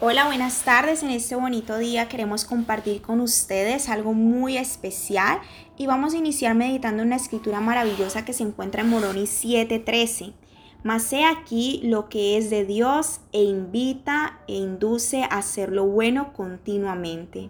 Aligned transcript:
Hola, 0.00 0.26
buenas 0.26 0.62
tardes. 0.62 1.04
En 1.04 1.10
este 1.10 1.36
bonito 1.36 1.78
día 1.78 2.08
queremos 2.08 2.44
compartir 2.44 3.00
con 3.00 3.20
ustedes 3.20 3.88
algo 3.88 4.12
muy 4.12 4.56
especial 4.56 5.38
y 5.76 5.86
vamos 5.86 6.14
a 6.14 6.16
iniciar 6.16 6.56
meditando 6.56 7.04
una 7.04 7.14
escritura 7.14 7.60
maravillosa 7.60 8.24
que 8.24 8.32
se 8.32 8.42
encuentra 8.42 8.82
en 8.82 8.88
Moroni 8.88 9.28
7:13. 9.28 10.32
Mas 10.84 11.04
sé 11.04 11.24
aquí 11.24 11.80
lo 11.82 12.10
que 12.10 12.36
es 12.36 12.50
de 12.50 12.66
Dios 12.66 13.20
e 13.32 13.42
invita 13.42 14.40
e 14.46 14.56
induce 14.56 15.22
a 15.22 15.38
hacer 15.38 15.72
lo 15.72 15.86
bueno 15.86 16.34
continuamente. 16.34 17.48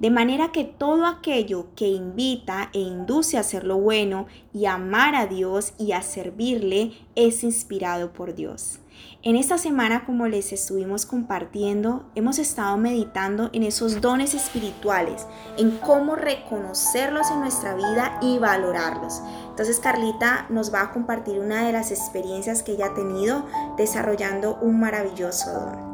De 0.00 0.10
manera 0.10 0.50
que 0.50 0.64
todo 0.64 1.06
aquello 1.06 1.68
que 1.76 1.88
invita 1.88 2.70
e 2.72 2.80
induce 2.80 3.36
a 3.36 3.40
hacer 3.40 3.62
lo 3.62 3.78
bueno 3.78 4.26
y 4.52 4.66
amar 4.66 5.14
a 5.14 5.28
Dios 5.28 5.74
y 5.78 5.92
a 5.92 6.02
servirle 6.02 6.92
es 7.14 7.44
inspirado 7.44 8.12
por 8.12 8.34
Dios. 8.34 8.80
En 9.22 9.36
esta 9.36 9.56
semana, 9.56 10.04
como 10.04 10.26
les 10.26 10.52
estuvimos 10.52 11.06
compartiendo, 11.06 12.04
hemos 12.16 12.40
estado 12.40 12.76
meditando 12.76 13.50
en 13.52 13.62
esos 13.62 14.00
dones 14.00 14.34
espirituales, 14.34 15.26
en 15.56 15.70
cómo 15.78 16.16
reconocerlos 16.16 17.30
en 17.30 17.40
nuestra 17.40 17.74
vida 17.74 18.18
y 18.20 18.38
valorarlos. 18.38 19.22
Entonces 19.52 19.80
Carlita 19.80 20.46
nos 20.48 20.72
va 20.72 20.80
a 20.80 20.92
compartir 20.92 21.38
una 21.38 21.66
de 21.66 21.72
las 21.72 21.90
experiencias 21.90 22.62
que 22.62 22.72
ella 22.72 22.86
ha 22.86 22.94
tenido 22.94 23.44
desarrollando 23.76 24.56
un 24.62 24.80
maravilloso 24.80 25.52
don. 25.52 25.92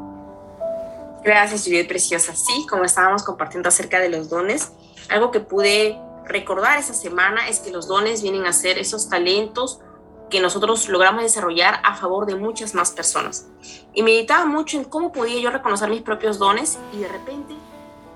Gracias, 1.25 1.65
Juliet 1.65 1.89
Preciosa. 1.89 2.33
Sí, 2.33 2.65
como 2.69 2.85
estábamos 2.85 3.23
compartiendo 3.23 3.67
acerca 3.67 3.99
de 3.99 4.07
los 4.07 4.29
dones, 4.29 4.71
algo 5.09 5.29
que 5.31 5.41
pude 5.41 5.99
recordar 6.23 6.79
esa 6.79 6.93
semana 6.93 7.49
es 7.49 7.59
que 7.59 7.69
los 7.69 7.89
dones 7.89 8.21
vienen 8.21 8.45
a 8.45 8.53
ser 8.53 8.79
esos 8.79 9.09
talentos 9.09 9.81
que 10.29 10.39
nosotros 10.39 10.87
logramos 10.87 11.23
desarrollar 11.23 11.81
a 11.83 11.95
favor 11.95 12.27
de 12.27 12.35
muchas 12.35 12.73
más 12.73 12.91
personas. 12.91 13.47
Y 13.93 14.03
meditaba 14.03 14.45
mucho 14.45 14.77
en 14.77 14.85
cómo 14.85 15.11
podía 15.11 15.41
yo 15.41 15.49
reconocer 15.49 15.89
mis 15.89 16.01
propios 16.01 16.39
dones 16.39 16.79
y 16.93 16.99
de 16.99 17.09
repente, 17.09 17.55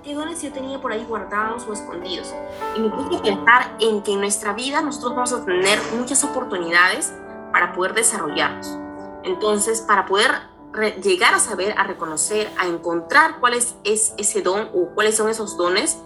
qué 0.04 0.14
dones 0.14 0.42
yo 0.42 0.52
tenía 0.52 0.80
por 0.80 0.92
ahí 0.92 1.04
guardados 1.04 1.66
o 1.66 1.72
escondidos. 1.72 2.34
Y 2.76 2.80
me 2.80 2.90
puse 2.90 3.16
a 3.16 3.22
pensar 3.22 3.76
en 3.80 4.02
que 4.02 4.12
en 4.12 4.20
nuestra 4.20 4.52
vida 4.52 4.82
nosotros 4.82 5.14
vamos 5.14 5.32
a 5.32 5.44
tener 5.44 5.78
muchas 5.96 6.22
oportunidades 6.22 7.12
para 7.52 7.72
poder 7.72 7.94
desarrollarlos. 7.94 8.78
Entonces, 9.24 9.80
para 9.80 10.04
poder 10.04 10.30
llegar 11.02 11.34
a 11.34 11.38
saber, 11.38 11.74
a 11.78 11.84
reconocer, 11.84 12.50
a 12.58 12.66
encontrar 12.66 13.38
cuál 13.40 13.54
es, 13.54 13.76
es 13.84 14.12
ese 14.18 14.42
don 14.42 14.68
o 14.74 14.88
cuáles 14.94 15.16
son 15.16 15.30
esos 15.30 15.56
dones, 15.56 15.98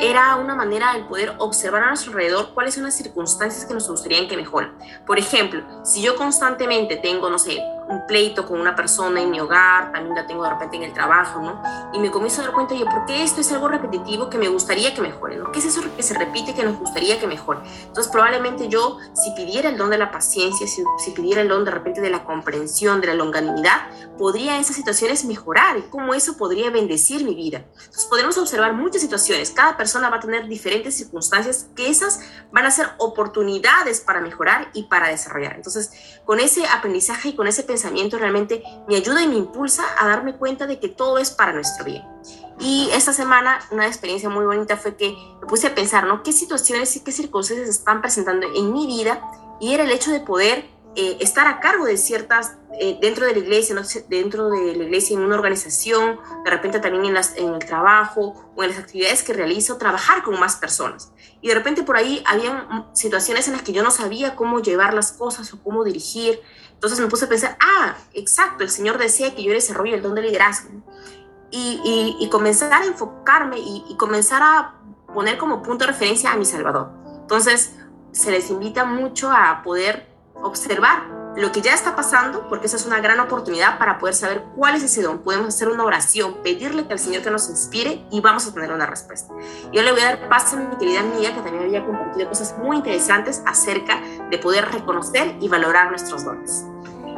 era 0.00 0.36
una 0.36 0.54
manera 0.54 0.92
de 0.94 1.04
poder 1.04 1.34
observar 1.38 1.84
a 1.84 1.88
nuestro 1.88 2.10
alrededor 2.12 2.52
cuáles 2.52 2.74
son 2.74 2.84
las 2.84 2.94
circunstancias 2.94 3.64
que 3.64 3.72
nos 3.72 3.88
gustarían 3.88 4.28
que 4.28 4.36
mejoren. 4.36 4.72
Por 5.06 5.18
ejemplo, 5.18 5.62
si 5.84 6.02
yo 6.02 6.16
constantemente 6.16 6.96
tengo, 6.96 7.30
no 7.30 7.38
sé, 7.38 7.62
un 7.88 8.06
pleito 8.06 8.46
con 8.46 8.60
una 8.60 8.74
persona 8.74 9.20
en 9.20 9.30
mi 9.30 9.40
hogar, 9.40 9.92
también 9.92 10.14
la 10.14 10.26
tengo 10.26 10.42
de 10.42 10.50
repente 10.50 10.76
en 10.76 10.82
el 10.82 10.92
trabajo, 10.92 11.40
¿no? 11.40 11.62
Y 11.92 11.98
me 12.00 12.10
comienzo 12.10 12.40
a 12.40 12.44
dar 12.44 12.54
cuenta, 12.54 12.74
yo, 12.74 12.84
¿por 12.86 13.06
qué 13.06 13.22
esto 13.22 13.40
es 13.40 13.52
algo 13.52 13.68
repetitivo 13.68 14.28
que 14.28 14.38
me 14.38 14.48
gustaría 14.48 14.92
que 14.94 15.00
mejore, 15.00 15.36
¿no? 15.36 15.52
¿Qué 15.52 15.60
es 15.60 15.66
eso 15.66 15.82
que 15.96 16.02
se 16.02 16.14
repite 16.14 16.54
que 16.54 16.64
nos 16.64 16.78
gustaría 16.78 17.20
que 17.20 17.26
mejore? 17.26 17.60
Entonces, 17.86 18.10
probablemente 18.10 18.68
yo, 18.68 18.98
si 19.14 19.30
pidiera 19.32 19.68
el 19.68 19.76
don 19.76 19.90
de 19.90 19.98
la 19.98 20.10
paciencia, 20.10 20.66
si, 20.66 20.82
si 20.98 21.10
pidiera 21.12 21.42
el 21.42 21.48
don 21.48 21.64
de 21.64 21.70
repente 21.70 22.00
de 22.00 22.10
la 22.10 22.24
comprensión, 22.24 23.00
de 23.00 23.08
la 23.08 23.14
longanimidad, 23.14 23.88
podría 24.18 24.58
esas 24.58 24.74
situaciones 24.74 25.24
mejorar 25.24 25.78
y 25.78 25.82
cómo 25.82 26.14
eso 26.14 26.36
podría 26.36 26.70
bendecir 26.70 27.24
mi 27.24 27.34
vida. 27.34 27.64
Entonces, 27.68 28.06
podemos 28.06 28.36
observar 28.38 28.72
muchas 28.72 29.00
situaciones. 29.02 29.50
Cada 29.52 29.76
persona 29.76 30.10
va 30.10 30.16
a 30.16 30.20
tener 30.20 30.48
diferentes 30.48 30.96
circunstancias 30.96 31.68
que 31.76 31.88
esas 31.88 32.20
van 32.50 32.66
a 32.66 32.70
ser 32.70 32.88
oportunidades 32.98 34.00
para 34.00 34.20
mejorar 34.20 34.70
y 34.72 34.84
para 34.84 35.08
desarrollar. 35.08 35.54
Entonces, 35.54 36.20
con 36.24 36.40
ese 36.40 36.66
aprendizaje 36.66 37.28
y 37.28 37.36
con 37.36 37.46
ese 37.46 37.62
pensamiento, 37.62 37.75
pensamiento 37.76 38.16
realmente 38.16 38.62
me 38.88 38.96
ayuda 38.96 39.22
y 39.22 39.28
me 39.28 39.36
impulsa 39.36 39.84
a 39.98 40.08
darme 40.08 40.34
cuenta 40.36 40.66
de 40.66 40.80
que 40.80 40.88
todo 40.88 41.18
es 41.18 41.30
para 41.30 41.52
nuestro 41.52 41.84
bien. 41.84 42.02
Y 42.58 42.88
esta 42.94 43.12
semana 43.12 43.58
una 43.70 43.86
experiencia 43.86 44.30
muy 44.30 44.46
bonita 44.46 44.78
fue 44.78 44.96
que 44.96 45.14
me 45.40 45.46
puse 45.46 45.66
a 45.66 45.74
pensar, 45.74 46.06
¿no? 46.06 46.22
¿Qué 46.22 46.32
situaciones 46.32 46.96
y 46.96 47.00
qué 47.00 47.12
circunstancias 47.12 47.68
están 47.68 48.00
presentando 48.00 48.46
en 48.54 48.72
mi 48.72 48.86
vida? 48.86 49.20
Y 49.60 49.74
era 49.74 49.84
el 49.84 49.90
hecho 49.90 50.10
de 50.10 50.20
poder 50.20 50.64
eh, 50.98 51.18
estar 51.20 51.46
a 51.46 51.60
cargo 51.60 51.84
de 51.84 51.98
ciertas, 51.98 52.56
eh, 52.80 52.96
dentro 53.02 53.26
de 53.26 53.32
la 53.32 53.38
iglesia, 53.40 53.74
¿no? 53.74 53.82
dentro 54.08 54.48
de 54.48 54.74
la 54.74 54.84
iglesia, 54.84 55.14
en 55.14 55.22
una 55.22 55.34
organización, 55.34 56.18
de 56.42 56.50
repente 56.50 56.80
también 56.80 57.04
en, 57.04 57.54
el 57.54 57.58
trabajo 57.66 58.50
o 58.56 58.64
en 58.64 58.70
las 58.70 58.78
actividades 58.78 59.22
que 59.22 59.34
realizo, 59.34 59.76
trabajar 59.76 60.22
con 60.22 60.40
más 60.40 60.56
personas. 60.56 61.12
Y 61.42 61.48
de 61.48 61.54
repente 61.54 61.82
por 61.82 61.98
ahí 61.98 62.22
habían 62.24 62.86
situaciones 62.94 63.46
en 63.46 63.52
las 63.52 63.62
que 63.62 63.74
yo 63.74 63.82
no 63.82 63.90
sabía 63.90 64.36
cómo 64.36 64.60
llevar 64.60 64.94
las 64.94 65.12
cosas 65.12 65.52
o 65.52 65.62
cómo 65.62 65.84
dirigir. 65.84 66.40
Entonces 66.72 66.98
me 66.98 67.08
puse 67.08 67.26
a 67.26 67.28
pensar, 67.28 67.58
ah, 67.60 67.94
exacto, 68.14 68.64
el 68.64 68.70
Señor 68.70 68.96
decía 68.96 69.34
que 69.34 69.42
yo 69.42 69.52
desarrollo 69.52 69.96
el 69.96 70.02
don 70.02 70.14
de 70.14 70.22
liderazgo. 70.22 70.70
Y, 71.50 72.16
y, 72.18 72.28
comenzar 72.30 72.72
a 72.72 72.86
enfocarme 72.86 73.58
y, 73.58 73.84
y, 73.88 73.96
comenzar 73.96 74.42
a 74.42 74.74
poner 75.12 75.36
como 75.38 75.62
punto 75.62 75.84
de 75.84 75.92
referencia 75.92 76.32
a 76.32 76.36
mi 76.36 76.44
Salvador. 76.46 76.90
Entonces, 77.20 77.74
se 78.12 78.30
les 78.30 78.50
invita 78.50 78.84
mucho 78.84 79.30
a 79.30 79.62
poder 79.62 80.15
observar 80.46 81.16
lo 81.36 81.52
que 81.52 81.60
ya 81.60 81.74
está 81.74 81.94
pasando, 81.94 82.48
porque 82.48 82.66
esa 82.66 82.76
es 82.76 82.86
una 82.86 83.00
gran 83.00 83.20
oportunidad 83.20 83.78
para 83.78 83.98
poder 83.98 84.14
saber 84.14 84.44
cuál 84.56 84.74
es 84.74 84.82
ese 84.82 85.02
don. 85.02 85.18
Podemos 85.18 85.48
hacer 85.48 85.68
una 85.68 85.84
oración, 85.84 86.38
pedirle 86.42 86.86
al 86.88 86.98
Señor 86.98 87.22
que 87.22 87.30
nos 87.30 87.50
inspire 87.50 88.06
y 88.10 88.20
vamos 88.20 88.46
a 88.46 88.54
tener 88.54 88.72
una 88.72 88.86
respuesta. 88.86 89.34
Yo 89.70 89.82
le 89.82 89.92
voy 89.92 90.00
a 90.00 90.16
dar 90.16 90.28
paso 90.30 90.56
a 90.56 90.60
mi 90.60 90.76
querida 90.76 91.00
amiga 91.00 91.34
que 91.34 91.42
también 91.42 91.64
había 91.64 91.84
compartido 91.84 92.28
cosas 92.28 92.56
muy 92.58 92.78
interesantes 92.78 93.42
acerca 93.44 94.00
de 94.30 94.38
poder 94.38 94.72
reconocer 94.72 95.36
y 95.40 95.48
valorar 95.48 95.90
nuestros 95.90 96.24
dones. 96.24 96.64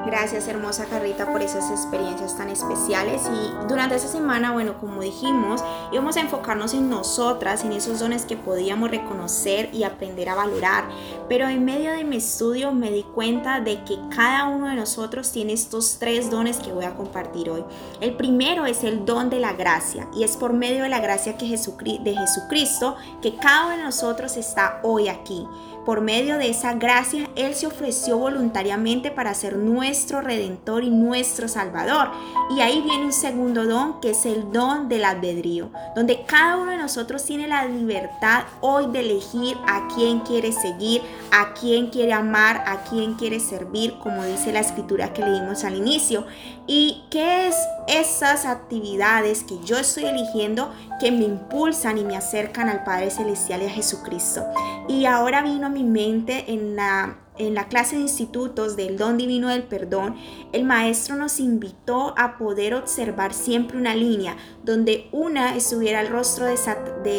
Gracias 0.09 0.49
hermosa 0.49 0.87
Carrita 0.87 1.31
por 1.31 1.43
esas 1.43 1.71
experiencias 1.71 2.35
tan 2.35 2.49
especiales 2.49 3.21
y 3.27 3.69
durante 3.69 3.97
esa 3.97 4.09
semana, 4.09 4.53
bueno, 4.53 4.79
como 4.79 5.03
dijimos, 5.03 5.63
íbamos 5.93 6.17
a 6.17 6.21
enfocarnos 6.21 6.73
en 6.73 6.89
nosotras, 6.89 7.63
en 7.63 7.73
esos 7.73 7.99
dones 7.99 8.25
que 8.25 8.35
podíamos 8.35 8.91
reconocer 8.91 9.69
y 9.71 9.83
aprender 9.83 10.31
a 10.31 10.35
valorar. 10.35 10.85
Pero 11.29 11.47
en 11.47 11.63
medio 11.63 11.93
de 11.93 12.05
mi 12.05 12.17
estudio 12.17 12.73
me 12.73 12.91
di 12.91 13.03
cuenta 13.03 13.61
de 13.61 13.85
que 13.85 13.99
cada 14.17 14.47
uno 14.47 14.69
de 14.69 14.77
nosotros 14.77 15.31
tiene 15.31 15.53
estos 15.53 15.99
tres 15.99 16.31
dones 16.31 16.57
que 16.57 16.73
voy 16.73 16.87
a 16.87 16.95
compartir 16.95 17.51
hoy. 17.51 17.63
El 18.01 18.17
primero 18.17 18.65
es 18.65 18.85
el 18.85 19.05
don 19.05 19.29
de 19.29 19.41
la 19.41 19.53
gracia 19.53 20.09
y 20.17 20.25
es 20.25 20.39
por 20.39 20.55
medio 20.55 20.85
de 20.85 20.89
la 20.89 21.01
gracia 21.01 21.37
que 21.37 21.45
de 21.45 22.17
Jesucristo 22.17 22.97
que 23.21 23.37
cada 23.37 23.67
uno 23.67 23.77
de 23.77 23.83
nosotros 23.83 24.39
está 24.39 24.81
hoy 24.83 25.09
aquí. 25.09 25.47
Por 25.85 26.03
medio 26.03 26.37
de 26.37 26.51
esa 26.51 26.75
gracia, 26.75 27.31
Él 27.35 27.55
se 27.55 27.67
ofreció 27.67 28.19
voluntariamente 28.19 29.11
para 29.11 29.33
ser 29.33 29.57
nuestro 29.57 29.98
redentor 30.07 30.85
y 30.85 30.91
nuestro 30.91 31.49
salvador. 31.49 32.11
Y 32.51 32.61
ahí 32.61 32.81
viene 32.81 33.05
un 33.05 33.13
segundo 33.13 33.65
don, 33.67 34.01
que 34.01 34.11
es 34.11 34.25
el 34.27 34.53
don 34.53 34.89
del 34.89 35.05
albedrío, 35.05 35.71
donde 35.95 36.25
cada 36.25 36.57
uno 36.57 36.73
de 36.73 36.79
nosotros 36.79 37.25
tiene 37.25 37.49
la 37.49 37.67
libertad 37.67 38.45
hoy 38.61 38.87
de 38.87 39.01
elegir 39.01 39.57
a 39.67 39.89
quién 39.95 40.21
quiere 40.21 40.53
seguir, 40.53 41.03
a 41.31 41.53
quién 41.55 41.89
quiere 41.89 42.13
amar, 42.13 42.65
a 42.67 42.85
quién 42.85 43.15
quiere 43.15 43.41
servir, 43.41 43.95
como 44.03 44.25
dice 44.25 44.53
la 44.53 44.61
escritura 44.61 45.13
que 45.13 45.23
leímos 45.23 45.65
al 45.65 45.77
inicio. 45.77 46.27
¿Y 46.67 47.05
qué 47.11 47.49
es 47.49 47.57
esas 47.87 48.45
actividades 48.45 49.43
que 49.43 49.59
yo 49.65 49.79
estoy 49.79 50.05
eligiendo 50.05 50.73
que 51.01 51.11
me 51.11 51.25
impulsan 51.25 51.99
y 51.99 52.05
me 52.05 52.17
acercan 52.17 52.69
al 52.69 52.85
Padre 52.85 53.11
Celestial 53.11 53.63
y 53.63 53.67
a 53.67 53.71
Jesucristo? 53.71 54.45
Y 54.89 55.07
ahora 55.07 55.43
vino 55.43 55.67
a 55.67 55.71
mi 55.71 55.85
mente 55.85 56.45
en 56.53 56.77
la 56.77 57.17
en 57.39 57.55
la 57.55 57.69
clase 57.69 57.97
de 57.97 58.03
institutos 58.03 58.77
del 58.77 58.97
don 58.97 59.17
divino 59.17 59.49
del 59.49 59.63
perdón, 59.63 60.17
el 60.53 60.65
maestro 60.65 61.17
nos 61.17 61.41
invitó 61.41 62.15
a 62.17 62.37
poder 62.39 62.75
observar 62.75 63.33
siempre 63.33 63.79
una 63.79 63.95
línea 63.95 64.37
donde 64.65 65.09
una 65.13 65.57
estuviera 65.57 66.01
el 66.01 66.09
rostro 66.09 66.47
de, 66.47 66.57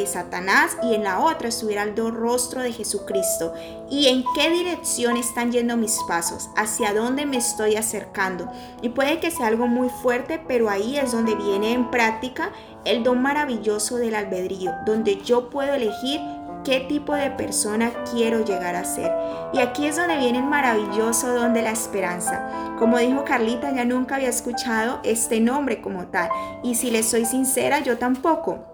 Satanás 0.06 0.78
y 0.84 0.94
en 0.94 1.03
la 1.03 1.19
otra 1.19 1.50
estuviera 1.50 1.84
el 1.84 1.96
rostro 1.96 2.62
de 2.62 2.72
Jesucristo. 2.72 3.53
¿Y 3.90 4.07
en 4.07 4.24
qué 4.35 4.50
dirección 4.52 5.18
están 5.18 5.52
yendo 5.52 5.78
mis 5.78 5.97
pasos? 6.07 6.50
¿Hacia 6.56 6.94
dónde 6.94 7.25
me 7.25 7.38
estoy 7.38 7.75
acercando? 7.75 8.51
Y 8.81 8.89
puede 8.89 9.19
que 9.19 9.31
sea 9.31 9.48
algo 9.48 9.68
muy 9.68 9.89
fuerte, 9.89 10.42
pero 10.48 10.69
ahí 10.69 10.98
es 10.98 11.12
donde 11.12 11.36
viene 11.36 11.74
en 11.74 11.89
práctica 11.89 12.51
el 12.86 13.04
don 13.04 13.22
maravilloso 13.22 13.98
del 13.98 14.15
albedrío, 14.15 14.74
donde 14.86 15.22
yo 15.24 15.50
puedo 15.50 15.74
elegir 15.74 16.19
qué 16.64 16.80
tipo 16.82 17.14
de 17.16 17.32
persona 17.32 17.92
quiero 18.12 18.44
llegar 18.44 18.76
a 18.76 18.86
ser. 18.86 19.12
Y 19.54 19.60
aquí 19.60 19.88
es 19.88 19.96
donde 19.96 20.18
viene 20.18 20.40
el 20.40 20.46
maravilloso 20.46 21.34
don 21.34 21.54
de 21.54 21.62
la 21.62 21.72
esperanza. 21.72 22.76
Como 22.78 22.98
dijo 22.98 23.24
Carlita, 23.26 23.74
ya 23.74 23.86
nunca 23.86 24.16
había 24.16 24.30
escuchado 24.30 25.00
este 25.04 25.40
nombre 25.40 25.82
como 25.82 26.08
tal. 26.08 26.30
Y 26.64 26.76
si 26.76 26.92
le 26.92 27.04
soy 27.04 27.26
sincera, 27.26 27.80
yo 27.80 27.98
tampoco. 27.98 28.66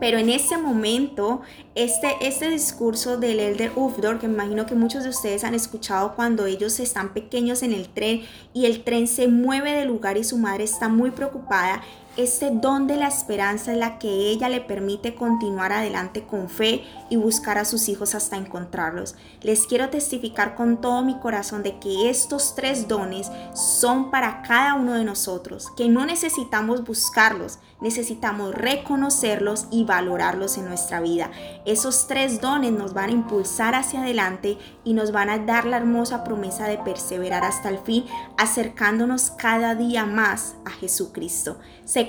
Pero 0.00 0.18
en 0.18 0.28
ese 0.28 0.58
momento, 0.58 1.42
este, 1.74 2.16
este 2.20 2.50
discurso 2.50 3.16
del 3.16 3.40
Elder 3.40 3.72
Ufdor, 3.76 4.18
que 4.18 4.26
imagino 4.26 4.66
que 4.66 4.74
muchos 4.74 5.04
de 5.04 5.10
ustedes 5.10 5.44
han 5.44 5.54
escuchado 5.54 6.14
cuando 6.14 6.46
ellos 6.46 6.80
están 6.80 7.14
pequeños 7.14 7.62
en 7.62 7.72
el 7.72 7.88
tren 7.88 8.22
y 8.52 8.66
el 8.66 8.82
tren 8.82 9.06
se 9.06 9.28
mueve 9.28 9.72
de 9.72 9.84
lugar 9.84 10.16
y 10.16 10.24
su 10.24 10.36
madre 10.36 10.64
está 10.64 10.88
muy 10.88 11.10
preocupada, 11.10 11.82
Este 12.16 12.52
don 12.52 12.86
de 12.86 12.96
la 12.96 13.08
esperanza 13.08 13.72
es 13.72 13.78
la 13.78 13.98
que 13.98 14.08
ella 14.08 14.48
le 14.48 14.60
permite 14.60 15.16
continuar 15.16 15.72
adelante 15.72 16.22
con 16.22 16.48
fe 16.48 16.84
y 17.10 17.16
buscar 17.16 17.58
a 17.58 17.64
sus 17.64 17.88
hijos 17.88 18.14
hasta 18.14 18.36
encontrarlos. 18.36 19.16
Les 19.42 19.66
quiero 19.66 19.90
testificar 19.90 20.54
con 20.54 20.80
todo 20.80 21.02
mi 21.02 21.18
corazón 21.18 21.64
de 21.64 21.80
que 21.80 22.08
estos 22.08 22.54
tres 22.54 22.86
dones 22.86 23.32
son 23.52 24.12
para 24.12 24.42
cada 24.42 24.74
uno 24.74 24.92
de 24.92 25.02
nosotros, 25.02 25.72
que 25.76 25.88
no 25.88 26.06
necesitamos 26.06 26.84
buscarlos, 26.84 27.58
necesitamos 27.80 28.54
reconocerlos 28.54 29.66
y 29.72 29.82
valorarlos 29.82 30.56
en 30.56 30.66
nuestra 30.66 31.00
vida. 31.00 31.32
Esos 31.66 32.06
tres 32.06 32.40
dones 32.40 32.70
nos 32.70 32.94
van 32.94 33.10
a 33.10 33.12
impulsar 33.12 33.74
hacia 33.74 34.02
adelante 34.02 34.56
y 34.84 34.92
nos 34.92 35.10
van 35.10 35.30
a 35.30 35.38
dar 35.38 35.64
la 35.64 35.78
hermosa 35.78 36.22
promesa 36.22 36.68
de 36.68 36.78
perseverar 36.78 37.42
hasta 37.42 37.70
el 37.70 37.78
fin, 37.78 38.04
acercándonos 38.38 39.32
cada 39.32 39.74
día 39.74 40.06
más 40.06 40.54
a 40.64 40.70
Jesucristo. 40.70 41.58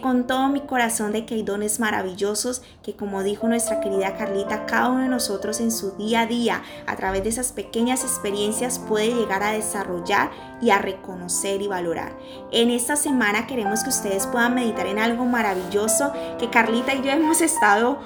Con 0.01 0.27
todo 0.27 0.49
mi 0.49 0.61
corazón 0.61 1.11
de 1.11 1.25
que 1.25 1.35
hay 1.35 1.43
dones 1.43 1.79
maravillosos 1.79 2.61
que 2.83 2.95
como 2.95 3.23
dijo 3.23 3.47
nuestra 3.47 3.79
querida 3.79 4.15
Carlita, 4.17 4.65
cada 4.65 4.89
uno 4.89 5.01
de 5.01 5.09
nosotros 5.09 5.59
en 5.59 5.71
su 5.71 5.91
día 5.91 6.21
a 6.21 6.25
día, 6.25 6.63
a 6.85 6.95
través 6.95 7.23
de 7.23 7.29
esas 7.29 7.51
pequeñas 7.51 8.03
experiencias, 8.03 8.79
puede 8.79 9.13
llegar 9.13 9.43
a 9.43 9.51
desarrollar 9.51 10.31
y 10.61 10.69
a 10.69 10.79
reconocer 10.79 11.61
y 11.61 11.67
valorar. 11.67 12.17
En 12.51 12.69
esta 12.69 12.95
semana 12.95 13.47
queremos 13.47 13.83
que 13.83 13.89
ustedes 13.89 14.27
puedan 14.27 14.55
meditar 14.55 14.87
en 14.87 14.99
algo 14.99 15.25
maravilloso 15.25 16.11
que 16.39 16.49
Carlita 16.49 16.93
y 16.93 17.01
yo 17.01 17.11
hemos 17.11 17.41
estado 17.41 17.99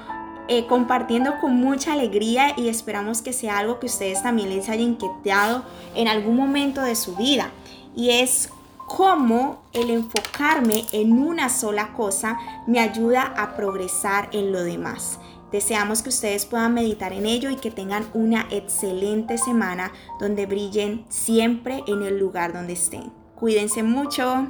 eh, 0.47 0.65
compartiendo 0.65 1.39
con 1.39 1.55
mucha 1.55 1.93
alegría 1.93 2.53
y 2.57 2.69
esperamos 2.69 3.21
que 3.21 3.33
sea 3.33 3.59
algo 3.59 3.79
que 3.79 3.85
ustedes 3.85 4.23
también 4.23 4.49
les 4.49 4.67
haya 4.67 4.81
inquietado 4.81 5.63
en 5.93 6.07
algún 6.07 6.35
momento 6.35 6.81
de 6.81 6.95
su 6.95 7.15
vida. 7.15 7.51
Y 7.95 8.09
es 8.11 8.49
cómo 8.89 9.61
el 9.71 9.91
enfocarme 9.91 10.85
en 10.91 11.13
una 11.13 11.47
sola 11.47 11.93
cosa 11.93 12.37
me 12.67 12.79
ayuda 12.79 13.21
a 13.37 13.55
progresar 13.55 14.29
en 14.33 14.51
lo 14.51 14.63
demás. 14.63 15.19
Deseamos 15.51 16.01
que 16.01 16.09
ustedes 16.09 16.45
puedan 16.45 16.73
meditar 16.73 17.13
en 17.13 17.25
ello 17.25 17.49
y 17.49 17.55
que 17.55 17.71
tengan 17.71 18.07
una 18.13 18.47
excelente 18.51 19.37
semana 19.37 19.91
donde 20.19 20.45
brillen 20.45 21.05
siempre 21.09 21.83
en 21.87 22.03
el 22.03 22.19
lugar 22.19 22.51
donde 22.51 22.73
estén. 22.73 23.13
Cuídense 23.35 23.83
mucho. 23.83 24.47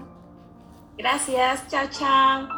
Gracias, 0.98 1.68
chao, 1.70 1.88
chao. 1.92 2.50